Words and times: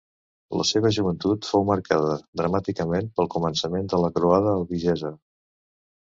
La 0.59 0.63
seva 0.69 0.91
joventut 0.95 1.49
fou 1.49 1.65
marcada 1.67 2.15
dramàticament 2.41 3.13
pel 3.21 3.31
començament 3.35 3.93
de 3.93 4.01
la 4.07 4.11
croada 4.19 4.57
albigesa. 4.57 5.15